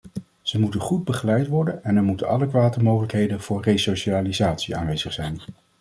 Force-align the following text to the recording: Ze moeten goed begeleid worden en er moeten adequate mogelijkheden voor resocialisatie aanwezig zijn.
Ze 0.41 0.59
moeten 0.59 0.79
goed 0.79 1.03
begeleid 1.03 1.47
worden 1.47 1.83
en 1.83 1.95
er 1.95 2.03
moeten 2.03 2.29
adequate 2.29 2.83
mogelijkheden 2.83 3.41
voor 3.41 3.61
resocialisatie 3.63 4.75
aanwezig 4.75 5.13
zijn. 5.13 5.39